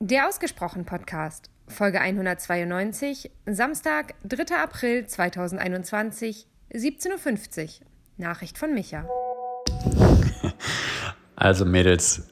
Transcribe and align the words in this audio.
Der 0.00 0.28
Ausgesprochen 0.28 0.84
Podcast, 0.84 1.50
Folge 1.66 2.00
192, 2.00 3.32
Samstag, 3.46 4.14
3. 4.22 4.54
April 4.56 5.04
2021, 5.04 6.46
17.50 6.72 7.64
Uhr. 7.64 7.86
Nachricht 8.16 8.58
von 8.58 8.74
Micha. 8.74 9.08
Also 11.34 11.64
Mädels, 11.64 12.28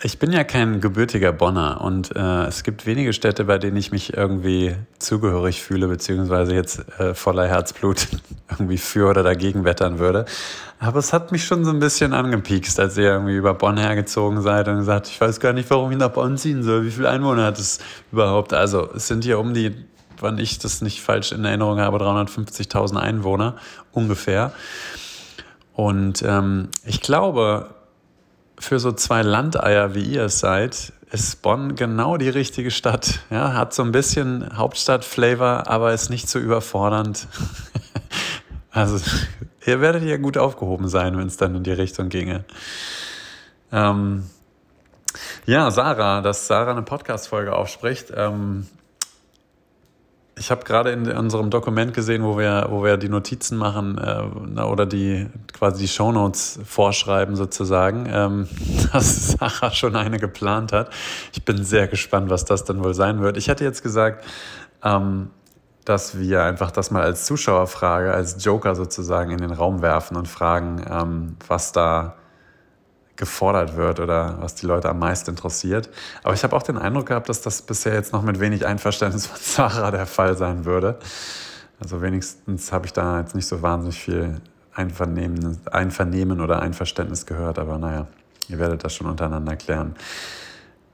ich 0.00 0.18
bin 0.18 0.32
ja 0.32 0.44
kein 0.44 0.80
gebürtiger 0.80 1.32
Bonner 1.32 1.80
und 1.80 2.14
äh, 2.14 2.44
es 2.44 2.62
gibt 2.62 2.86
wenige 2.86 3.12
Städte, 3.12 3.44
bei 3.44 3.58
denen 3.58 3.76
ich 3.76 3.90
mich 3.90 4.16
irgendwie 4.16 4.76
zugehörig 4.98 5.62
fühle, 5.62 5.88
beziehungsweise 5.88 6.54
jetzt 6.54 6.84
äh, 7.00 7.14
voller 7.14 7.48
Herzblut 7.48 8.06
irgendwie 8.50 8.78
für 8.78 9.08
oder 9.08 9.24
dagegen 9.24 9.64
wettern 9.64 9.98
würde. 9.98 10.24
Aber 10.78 11.00
es 11.00 11.12
hat 11.12 11.32
mich 11.32 11.44
schon 11.44 11.64
so 11.64 11.72
ein 11.72 11.80
bisschen 11.80 12.12
angepiekst, 12.12 12.78
als 12.78 12.96
ihr 12.96 13.10
irgendwie 13.10 13.34
über 13.34 13.54
Bonn 13.54 13.76
hergezogen 13.76 14.40
seid 14.40 14.68
und 14.68 14.76
gesagt, 14.76 15.08
ich 15.08 15.20
weiß 15.20 15.40
gar 15.40 15.52
nicht, 15.52 15.68
warum 15.70 15.90
ich 15.90 15.98
nach 15.98 16.10
Bonn 16.10 16.38
ziehen 16.38 16.62
soll. 16.62 16.84
Wie 16.84 16.92
viele 16.92 17.10
Einwohner 17.10 17.44
hat 17.44 17.58
es 17.58 17.80
überhaupt? 18.12 18.52
Also 18.52 18.88
es 18.94 19.08
sind 19.08 19.24
hier 19.24 19.40
um 19.40 19.52
die, 19.52 19.74
wann 20.20 20.38
ich 20.38 20.60
das 20.60 20.80
nicht 20.80 21.02
falsch 21.02 21.32
in 21.32 21.44
Erinnerung 21.44 21.80
habe, 21.80 21.98
350.000 21.98 22.96
Einwohner 22.96 23.56
ungefähr. 23.90 24.52
Und 25.72 26.22
ähm, 26.22 26.68
ich 26.84 27.00
glaube, 27.00 27.70
für 28.58 28.78
so 28.78 28.92
zwei 28.92 29.22
Landeier, 29.22 29.94
wie 29.94 30.02
ihr 30.02 30.24
es 30.24 30.40
seid, 30.40 30.92
ist 31.10 31.42
Bonn 31.42 31.74
genau 31.74 32.16
die 32.16 32.28
richtige 32.28 32.70
Stadt. 32.70 33.20
Ja, 33.30 33.54
hat 33.54 33.72
so 33.72 33.82
ein 33.82 33.92
bisschen 33.92 34.56
Hauptstadt-Flavor, 34.56 35.68
aber 35.68 35.92
ist 35.94 36.10
nicht 36.10 36.28
so 36.28 36.38
überfordernd. 36.38 37.26
also, 38.70 38.98
ihr 39.64 39.80
werdet 39.80 40.02
ja 40.02 40.16
gut 40.16 40.36
aufgehoben 40.36 40.88
sein, 40.88 41.16
wenn 41.16 41.26
es 41.26 41.36
dann 41.36 41.54
in 41.54 41.62
die 41.62 41.72
Richtung 41.72 42.08
ginge. 42.08 42.44
Ähm, 43.72 44.24
ja, 45.46 45.70
Sarah, 45.70 46.20
dass 46.20 46.46
Sarah 46.46 46.72
eine 46.72 46.82
Podcast-Folge 46.82 47.54
aufspricht. 47.54 48.12
Ähm, 48.14 48.66
ich 50.38 50.50
habe 50.50 50.64
gerade 50.64 50.90
in 50.90 51.10
unserem 51.10 51.50
Dokument 51.50 51.94
gesehen, 51.94 52.22
wo 52.22 52.38
wir, 52.38 52.66
wo 52.70 52.84
wir 52.84 52.96
die 52.96 53.08
Notizen 53.08 53.56
machen 53.56 53.98
äh, 53.98 54.60
oder 54.60 54.86
die 54.86 55.26
quasi 55.58 55.82
die 55.82 55.88
Shownotes 55.88 56.60
vorschreiben 56.64 57.36
sozusagen, 57.36 58.06
ähm, 58.10 58.48
dass 58.92 59.32
Sarah 59.32 59.70
schon 59.72 59.96
eine 59.96 60.18
geplant 60.18 60.72
hat. 60.72 60.90
Ich 61.32 61.44
bin 61.44 61.64
sehr 61.64 61.88
gespannt, 61.88 62.30
was 62.30 62.44
das 62.44 62.64
dann 62.64 62.82
wohl 62.82 62.94
sein 62.94 63.20
wird. 63.20 63.36
Ich 63.36 63.48
hätte 63.48 63.64
jetzt 63.64 63.82
gesagt, 63.82 64.24
ähm, 64.84 65.30
dass 65.84 66.18
wir 66.18 66.42
einfach 66.42 66.70
das 66.70 66.90
mal 66.90 67.02
als 67.02 67.24
Zuschauerfrage, 67.24 68.12
als 68.12 68.44
Joker 68.44 68.74
sozusagen 68.74 69.30
in 69.30 69.38
den 69.38 69.52
Raum 69.52 69.80
werfen 69.80 70.16
und 70.16 70.28
fragen, 70.28 70.84
ähm, 70.88 71.36
was 71.46 71.72
da 71.72 72.14
gefordert 73.16 73.76
wird 73.76 73.98
oder 73.98 74.36
was 74.40 74.54
die 74.54 74.66
Leute 74.66 74.88
am 74.88 74.98
meisten 74.98 75.30
interessiert. 75.30 75.88
Aber 76.22 76.34
ich 76.34 76.44
habe 76.44 76.54
auch 76.54 76.62
den 76.62 76.78
Eindruck 76.78 77.06
gehabt, 77.06 77.28
dass 77.28 77.40
das 77.40 77.62
bisher 77.62 77.94
jetzt 77.94 78.12
noch 78.12 78.22
mit 78.22 78.38
wenig 78.38 78.64
Einverständnis 78.64 79.26
von 79.26 79.38
Sarah 79.40 79.90
der 79.90 80.06
Fall 80.06 80.36
sein 80.36 80.64
würde. 80.64 80.98
Also 81.80 82.00
wenigstens 82.00 82.70
habe 82.70 82.86
ich 82.86 82.92
da 82.92 83.20
jetzt 83.20 83.34
nicht 83.34 83.46
so 83.46 83.62
wahnsinnig 83.62 83.98
viel 83.98 84.40
Einvernehmen, 84.78 85.58
Einvernehmen 85.70 86.40
oder 86.40 86.62
Einverständnis 86.62 87.26
gehört, 87.26 87.58
aber 87.58 87.78
naja, 87.78 88.06
ihr 88.48 88.58
werdet 88.58 88.84
das 88.84 88.94
schon 88.94 89.08
untereinander 89.08 89.56
klären. 89.56 89.96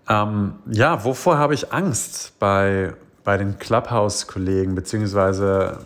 Ähm, 0.08 0.54
ja, 0.70 1.04
wovor 1.04 1.38
habe 1.38 1.54
ich 1.54 1.72
Angst 1.72 2.32
bei, 2.38 2.94
bei 3.24 3.36
den 3.36 3.58
Clubhouse-Kollegen, 3.58 4.74
beziehungsweise 4.74 5.78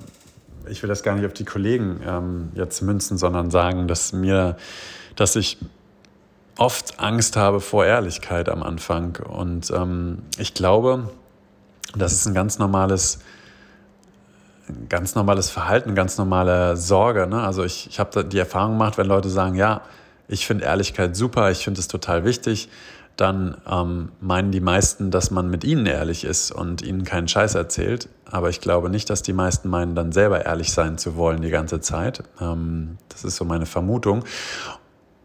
ich 0.68 0.82
will 0.82 0.88
das 0.88 1.02
gar 1.02 1.14
nicht 1.14 1.26
auf 1.26 1.32
die 1.32 1.44
Kollegen 1.44 2.00
ähm, 2.06 2.50
jetzt 2.54 2.82
münzen, 2.82 3.18
sondern 3.18 3.50
sagen, 3.50 3.88
dass 3.88 4.12
mir, 4.12 4.56
dass 5.16 5.34
ich 5.34 5.58
oft 6.56 7.00
Angst 7.00 7.36
habe 7.36 7.60
vor 7.60 7.84
Ehrlichkeit 7.84 8.48
am 8.48 8.62
Anfang. 8.62 9.16
Und 9.16 9.70
ähm, 9.70 10.22
ich 10.38 10.54
glaube, 10.54 11.10
das 11.96 12.12
ist 12.12 12.26
ein 12.26 12.34
ganz 12.34 12.58
normales, 12.58 13.20
ganz 14.88 15.14
normales 15.14 15.50
Verhalten, 15.50 15.94
ganz 15.94 16.18
normale 16.18 16.76
Sorge. 16.76 17.26
Ne? 17.26 17.42
Also 17.42 17.64
ich, 17.64 17.88
ich 17.88 17.98
habe 17.98 18.24
die 18.24 18.38
Erfahrung 18.38 18.72
gemacht, 18.72 18.98
wenn 18.98 19.06
Leute 19.06 19.28
sagen, 19.28 19.54
ja, 19.54 19.82
ich 20.28 20.46
finde 20.46 20.64
Ehrlichkeit 20.64 21.16
super, 21.16 21.50
ich 21.50 21.64
finde 21.64 21.80
es 21.80 21.88
total 21.88 22.24
wichtig, 22.24 22.68
dann 23.16 23.56
ähm, 23.68 24.12
meinen 24.20 24.52
die 24.52 24.60
meisten, 24.60 25.10
dass 25.10 25.30
man 25.30 25.50
mit 25.50 25.64
ihnen 25.64 25.86
ehrlich 25.86 26.24
ist 26.24 26.52
und 26.52 26.82
ihnen 26.82 27.04
keinen 27.04 27.26
Scheiß 27.26 27.56
erzählt. 27.56 28.08
Aber 28.30 28.48
ich 28.48 28.60
glaube 28.60 28.90
nicht, 28.90 29.10
dass 29.10 29.22
die 29.22 29.32
meisten 29.32 29.68
meinen, 29.68 29.96
dann 29.96 30.12
selber 30.12 30.44
ehrlich 30.44 30.72
sein 30.72 30.98
zu 30.98 31.16
wollen 31.16 31.40
die 31.40 31.50
ganze 31.50 31.80
Zeit. 31.80 32.22
Ähm, 32.40 32.98
das 33.08 33.24
ist 33.24 33.36
so 33.36 33.44
meine 33.44 33.66
Vermutung. 33.66 34.24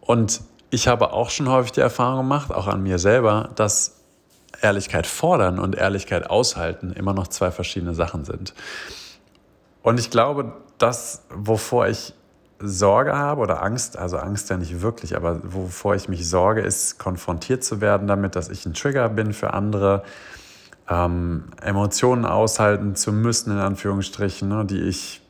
Und 0.01 0.41
ich 0.71 0.87
habe 0.87 1.13
auch 1.13 1.29
schon 1.29 1.47
häufig 1.49 1.73
die 1.73 1.81
Erfahrung 1.81 2.17
gemacht, 2.17 2.51
auch 2.51 2.67
an 2.67 2.81
mir 2.81 2.97
selber, 2.97 3.51
dass 3.55 3.97
Ehrlichkeit 4.61 5.05
fordern 5.05 5.59
und 5.59 5.75
Ehrlichkeit 5.75 6.29
aushalten 6.29 6.93
immer 6.93 7.13
noch 7.13 7.27
zwei 7.27 7.51
verschiedene 7.51 7.93
Sachen 7.93 8.25
sind. 8.25 8.55
Und 9.83 9.99
ich 9.99 10.09
glaube, 10.09 10.53
das, 10.79 11.23
wovor 11.29 11.87
ich 11.87 12.13
Sorge 12.59 13.15
habe 13.15 13.41
oder 13.41 13.61
Angst, 13.61 13.97
also 13.97 14.17
Angst 14.17 14.49
ja 14.49 14.57
nicht 14.57 14.81
wirklich, 14.81 15.15
aber 15.15 15.41
wovor 15.43 15.95
ich 15.95 16.07
mich 16.07 16.27
sorge, 16.27 16.61
ist 16.61 16.97
konfrontiert 16.97 17.63
zu 17.63 17.81
werden 17.81 18.07
damit, 18.07 18.35
dass 18.35 18.49
ich 18.49 18.65
ein 18.65 18.73
Trigger 18.73 19.09
bin 19.09 19.33
für 19.33 19.53
andere, 19.53 20.03
ähm, 20.89 21.45
Emotionen 21.61 22.25
aushalten 22.25 22.95
zu 22.95 23.11
müssen, 23.11 23.51
in 23.51 23.59
Anführungsstrichen, 23.59 24.47
ne, 24.47 24.65
die 24.65 24.81
ich 24.81 25.21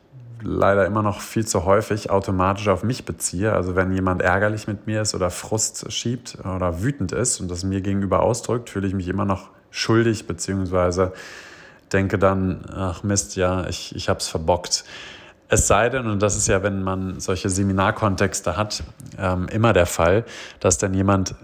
leider 0.42 0.86
immer 0.86 1.02
noch 1.02 1.22
viel 1.22 1.46
zu 1.46 1.66
häufig 1.66 2.09
automatisch 2.09 2.68
auf 2.68 2.84
mich 2.84 3.06
beziehe. 3.06 3.53
Also 3.53 3.75
wenn 3.75 3.94
jemand 3.94 4.22
ärgerlich 4.22 4.68
mit 4.68 4.88
mir 4.88 5.02
ist 5.02 5.16
oder 5.16 5.30
Frust 5.30 5.92
schiebt 5.92 6.38
oder 6.40 6.84
wütend 6.84 7.12
ist 7.12 7.40
und 7.40 7.50
das 7.50 7.63
mir 7.63 7.81
gegenüber 7.81 8.22
ausdrückt, 8.22 8.69
fühle 8.69 8.88
ich 8.88 8.94
mich 8.94 9.08
immer 9.08 9.25
noch 9.25 9.50
schuldig, 9.72 10.28
beziehungsweise 10.28 11.13
denke 11.94 12.18
dann, 12.18 12.66
ach 12.76 13.04
Mist, 13.04 13.36
ja, 13.36 13.68
ich, 13.68 13.96
ich 13.96 14.09
habe 14.09 14.20
es 14.20 14.28
verbockt. 14.28 14.84
Es 15.50 15.68
sei 15.68 15.90
denn, 15.90 16.08
und 16.08 16.22
das 16.22 16.36
ist 16.36 16.48
ja, 16.48 16.64
wenn 16.64 16.81
man 16.81 17.20
solche 17.20 17.50
Seminarkontexte 17.50 18.58
hat, 18.58 18.84
ähm, 19.20 19.48
immer 19.50 19.74
der 19.74 19.86
Fall, 19.86 20.26
dass 20.59 20.78
dann 20.78 20.94
jemand 20.94 21.36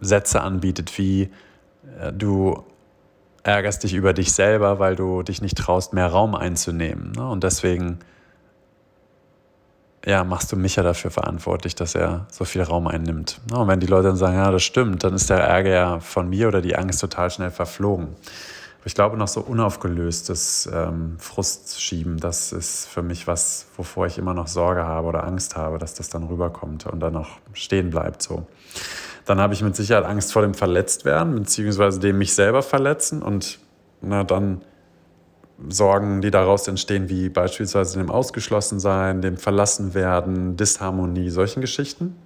Sätze 0.00 0.40
anbietet 0.40 0.98
wie, 0.98 1.30
äh, 2.00 2.12
du 2.12 2.64
ärgerst 3.44 3.84
dich 3.84 3.94
über 3.94 4.12
dich 4.12 4.32
selber, 4.32 4.78
weil 4.78 4.96
du 4.96 5.22
dich 5.22 5.42
nicht 5.42 5.58
traust, 5.58 5.92
mehr 5.92 6.08
Raum 6.08 6.34
einzunehmen. 6.34 7.12
Ne? 7.12 7.28
Und 7.28 7.44
deswegen 7.44 7.98
ja, 10.04 10.24
machst 10.24 10.50
du 10.50 10.56
mich 10.56 10.76
ja 10.76 10.82
dafür 10.82 11.10
verantwortlich, 11.10 11.74
dass 11.74 11.94
er 11.94 12.26
so 12.28 12.44
viel 12.44 12.62
Raum 12.62 12.88
einnimmt. 12.88 13.40
Und 13.52 13.68
wenn 13.68 13.78
die 13.78 13.86
Leute 13.86 14.08
dann 14.08 14.16
sagen, 14.16 14.34
ja, 14.36 14.50
das 14.50 14.62
stimmt, 14.62 15.04
dann 15.04 15.14
ist 15.14 15.30
der 15.30 15.38
Ärger 15.38 15.70
ja 15.70 16.00
von 16.00 16.28
mir 16.28 16.48
oder 16.48 16.60
die 16.60 16.76
Angst 16.76 17.00
total 17.00 17.30
schnell 17.30 17.50
verflogen. 17.50 18.08
Ich 18.84 18.94
glaube, 18.94 19.16
noch 19.16 19.28
so 19.28 19.40
unaufgelöstes 19.40 20.68
ähm, 20.72 21.16
Frustschieben, 21.18 22.18
das 22.18 22.52
ist 22.52 22.88
für 22.88 23.02
mich 23.02 23.28
was, 23.28 23.66
wovor 23.76 24.06
ich 24.06 24.18
immer 24.18 24.34
noch 24.34 24.48
Sorge 24.48 24.84
habe 24.84 25.06
oder 25.06 25.24
Angst 25.24 25.56
habe, 25.56 25.78
dass 25.78 25.94
das 25.94 26.08
dann 26.08 26.24
rüberkommt 26.24 26.86
und 26.86 26.98
dann 26.98 27.12
noch 27.12 27.38
stehen 27.52 27.90
bleibt 27.90 28.22
so. 28.22 28.46
Dann 29.24 29.40
habe 29.40 29.54
ich 29.54 29.62
mit 29.62 29.76
Sicherheit 29.76 30.04
Angst 30.04 30.32
vor 30.32 30.42
dem 30.42 30.54
Verletztwerden, 30.54 31.36
beziehungsweise 31.36 32.00
dem 32.00 32.18
mich 32.18 32.34
selber 32.34 32.62
verletzen 32.62 33.22
und 33.22 33.60
na, 34.00 34.24
dann 34.24 34.62
Sorgen, 35.68 36.20
die 36.20 36.32
daraus 36.32 36.66
entstehen, 36.66 37.08
wie 37.08 37.28
beispielsweise 37.28 37.98
dem 37.98 38.10
Ausgeschlossensein, 38.10 39.22
dem 39.22 39.36
Verlassenwerden, 39.36 40.56
Disharmonie, 40.56 41.30
solchen 41.30 41.60
Geschichten. 41.60 42.16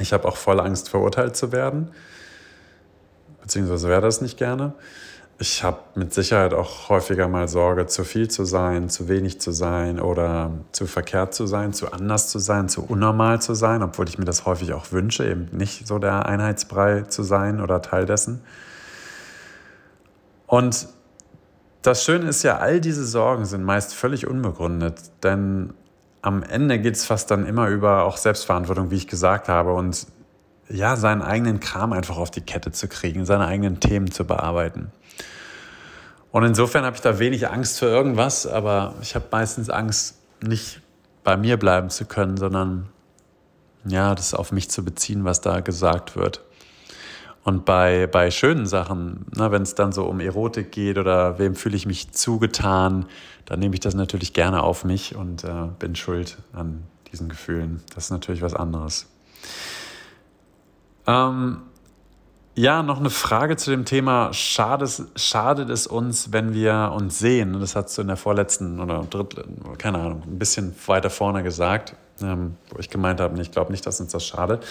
Ich 0.00 0.12
habe 0.12 0.26
auch 0.26 0.36
voll 0.36 0.58
Angst, 0.58 0.88
verurteilt 0.88 1.36
zu 1.36 1.52
werden, 1.52 1.90
beziehungsweise 3.40 3.88
werde 3.88 4.06
das 4.06 4.20
nicht 4.20 4.36
gerne. 4.36 4.74
Ich 5.42 5.64
habe 5.64 5.78
mit 5.94 6.12
Sicherheit 6.12 6.52
auch 6.52 6.90
häufiger 6.90 7.26
mal 7.26 7.48
Sorge, 7.48 7.86
zu 7.86 8.04
viel 8.04 8.28
zu 8.28 8.44
sein, 8.44 8.90
zu 8.90 9.08
wenig 9.08 9.40
zu 9.40 9.52
sein 9.52 9.98
oder 9.98 10.50
zu 10.72 10.86
verkehrt 10.86 11.32
zu 11.32 11.46
sein, 11.46 11.72
zu 11.72 11.94
anders 11.94 12.28
zu 12.28 12.38
sein, 12.38 12.68
zu 12.68 12.84
unnormal 12.84 13.40
zu 13.40 13.54
sein, 13.54 13.82
obwohl 13.82 14.06
ich 14.06 14.18
mir 14.18 14.26
das 14.26 14.44
häufig 14.44 14.74
auch 14.74 14.92
wünsche, 14.92 15.26
eben 15.26 15.48
nicht 15.50 15.86
so 15.86 15.98
der 15.98 16.26
Einheitsbrei 16.26 17.04
zu 17.08 17.22
sein 17.22 17.62
oder 17.62 17.80
Teil 17.80 18.04
dessen. 18.04 18.42
Und 20.46 20.88
das 21.80 22.04
Schöne 22.04 22.28
ist 22.28 22.42
ja, 22.42 22.58
all 22.58 22.78
diese 22.78 23.06
Sorgen 23.06 23.46
sind 23.46 23.64
meist 23.64 23.94
völlig 23.94 24.26
unbegründet, 24.26 25.00
denn 25.22 25.72
am 26.20 26.42
Ende 26.42 26.78
geht 26.78 26.96
es 26.96 27.06
fast 27.06 27.30
dann 27.30 27.46
immer 27.46 27.68
über 27.68 28.04
auch 28.04 28.18
Selbstverantwortung, 28.18 28.90
wie 28.90 28.96
ich 28.96 29.08
gesagt 29.08 29.48
habe, 29.48 29.72
und 29.72 30.06
ja, 30.70 30.96
seinen 30.96 31.22
eigenen 31.22 31.60
Kram 31.60 31.92
einfach 31.92 32.16
auf 32.16 32.30
die 32.30 32.40
Kette 32.40 32.72
zu 32.72 32.88
kriegen, 32.88 33.26
seine 33.26 33.46
eigenen 33.46 33.80
Themen 33.80 34.10
zu 34.10 34.24
bearbeiten. 34.24 34.92
Und 36.32 36.44
insofern 36.44 36.84
habe 36.84 36.96
ich 36.96 37.02
da 37.02 37.18
wenig 37.18 37.48
Angst 37.48 37.78
für 37.78 37.86
irgendwas, 37.86 38.46
aber 38.46 38.94
ich 39.02 39.14
habe 39.14 39.26
meistens 39.30 39.68
Angst, 39.68 40.16
nicht 40.42 40.80
bei 41.24 41.36
mir 41.36 41.58
bleiben 41.58 41.90
zu 41.90 42.04
können, 42.04 42.36
sondern 42.36 42.88
ja, 43.84 44.14
das 44.14 44.34
auf 44.34 44.52
mich 44.52 44.70
zu 44.70 44.84
beziehen, 44.84 45.24
was 45.24 45.40
da 45.40 45.60
gesagt 45.60 46.16
wird. 46.16 46.42
Und 47.42 47.64
bei, 47.64 48.06
bei 48.06 48.30
schönen 48.30 48.66
Sachen, 48.66 49.26
ne, 49.34 49.50
wenn 49.50 49.62
es 49.62 49.74
dann 49.74 49.92
so 49.92 50.04
um 50.04 50.20
Erotik 50.20 50.72
geht 50.72 50.98
oder 50.98 51.38
wem 51.38 51.54
fühle 51.54 51.76
ich 51.76 51.86
mich 51.86 52.12
zugetan, 52.12 53.06
dann 53.46 53.60
nehme 53.60 53.74
ich 53.74 53.80
das 53.80 53.94
natürlich 53.94 54.34
gerne 54.34 54.62
auf 54.62 54.84
mich 54.84 55.16
und 55.16 55.44
äh, 55.44 55.68
bin 55.78 55.96
schuld 55.96 56.36
an 56.52 56.82
diesen 57.10 57.28
Gefühlen. 57.28 57.82
Das 57.94 58.04
ist 58.04 58.10
natürlich 58.10 58.42
was 58.42 58.54
anderes. 58.54 59.06
Ähm, 61.10 61.62
ja, 62.54 62.82
noch 62.82 63.00
eine 63.00 63.10
Frage 63.10 63.56
zu 63.56 63.70
dem 63.70 63.84
Thema, 63.84 64.32
schadet, 64.32 65.02
schadet 65.16 65.70
es 65.70 65.86
uns, 65.86 66.32
wenn 66.32 66.52
wir 66.52 66.92
uns 66.94 67.18
sehen? 67.18 67.58
Das 67.58 67.74
hast 67.74 67.96
du 67.96 68.02
in 68.02 68.08
der 68.08 68.16
vorletzten 68.16 68.80
oder 68.80 69.04
dritten, 69.08 69.62
keine 69.78 69.98
Ahnung, 69.98 70.22
ein 70.26 70.38
bisschen 70.38 70.74
weiter 70.86 71.10
vorne 71.10 71.42
gesagt, 71.42 71.96
ähm, 72.22 72.56
wo 72.70 72.78
ich 72.78 72.90
gemeint 72.90 73.20
habe, 73.20 73.40
ich 73.40 73.50
glaube 73.50 73.72
nicht, 73.72 73.86
dass 73.86 74.00
uns 74.00 74.12
das 74.12 74.24
schadet. 74.24 74.64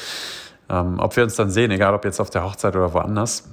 Ähm, 0.69 0.99
ob 0.99 1.15
wir 1.15 1.23
uns 1.23 1.35
dann 1.35 1.49
sehen, 1.49 1.71
egal 1.71 1.93
ob 1.93 2.05
jetzt 2.05 2.19
auf 2.19 2.29
der 2.29 2.43
Hochzeit 2.43 2.75
oder 2.75 2.93
woanders. 2.93 3.49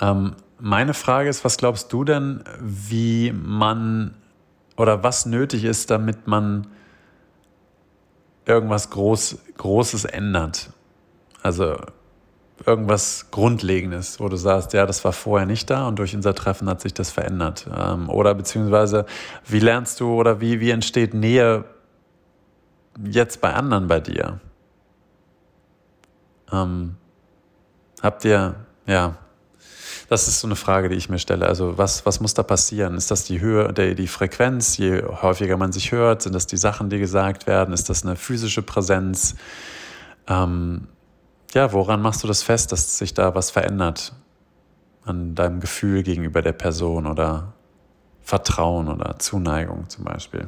Ähm, 0.00 0.34
meine 0.58 0.94
Frage 0.94 1.28
ist, 1.28 1.44
was 1.44 1.56
glaubst 1.56 1.92
du 1.92 2.04
denn, 2.04 2.42
wie 2.60 3.32
man 3.32 4.14
oder 4.76 5.02
was 5.02 5.26
nötig 5.26 5.64
ist, 5.64 5.90
damit 5.90 6.26
man 6.26 6.66
irgendwas 8.46 8.90
Groß, 8.90 9.38
Großes 9.56 10.04
ändert? 10.06 10.70
Also 11.42 11.76
irgendwas 12.66 13.26
Grundlegendes, 13.30 14.20
wo 14.20 14.28
du 14.28 14.36
sagst, 14.36 14.72
ja, 14.72 14.86
das 14.86 15.04
war 15.04 15.12
vorher 15.12 15.46
nicht 15.46 15.68
da 15.70 15.88
und 15.88 15.98
durch 15.98 16.14
unser 16.14 16.34
Treffen 16.34 16.68
hat 16.68 16.80
sich 16.80 16.94
das 16.94 17.10
verändert? 17.10 17.68
Ähm, 17.76 18.08
oder 18.08 18.34
beziehungsweise, 18.34 19.06
wie 19.46 19.58
lernst 19.58 20.00
du 20.00 20.14
oder 20.14 20.40
wie, 20.40 20.60
wie 20.60 20.70
entsteht 20.70 21.14
Nähe 21.14 21.64
jetzt 23.04 23.40
bei 23.40 23.52
anderen 23.52 23.88
bei 23.88 24.00
dir? 24.00 24.40
Ähm, 26.52 26.96
habt 28.02 28.24
ihr, 28.24 28.54
ja, 28.86 29.16
das 30.08 30.28
ist 30.28 30.40
so 30.40 30.46
eine 30.46 30.56
Frage, 30.56 30.90
die 30.90 30.96
ich 30.96 31.08
mir 31.08 31.18
stelle. 31.18 31.46
Also 31.46 31.78
was, 31.78 32.04
was 32.04 32.20
muss 32.20 32.34
da 32.34 32.42
passieren? 32.42 32.96
Ist 32.96 33.10
das 33.10 33.24
die 33.24 33.40
Höhe, 33.40 33.72
die, 33.72 33.94
die 33.94 34.06
Frequenz, 34.06 34.76
je 34.76 35.02
häufiger 35.02 35.56
man 35.56 35.72
sich 35.72 35.90
hört? 35.90 36.22
Sind 36.22 36.34
das 36.34 36.46
die 36.46 36.58
Sachen, 36.58 36.90
die 36.90 36.98
gesagt 36.98 37.46
werden? 37.46 37.72
Ist 37.72 37.88
das 37.88 38.04
eine 38.04 38.16
physische 38.16 38.60
Präsenz? 38.62 39.36
Ähm, 40.28 40.88
ja, 41.54 41.72
woran 41.72 42.00
machst 42.00 42.22
du 42.22 42.28
das 42.28 42.42
fest, 42.42 42.72
dass 42.72 42.98
sich 42.98 43.14
da 43.14 43.34
was 43.34 43.50
verändert 43.50 44.12
an 45.04 45.34
deinem 45.34 45.60
Gefühl 45.60 46.02
gegenüber 46.02 46.42
der 46.42 46.52
Person 46.52 47.06
oder 47.06 47.52
Vertrauen 48.22 48.88
oder 48.88 49.18
Zuneigung 49.18 49.88
zum 49.88 50.04
Beispiel? 50.04 50.46